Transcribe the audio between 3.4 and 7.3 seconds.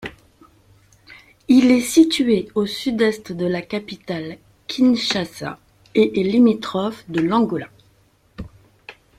la capitale Kinshasa et est limitrophe de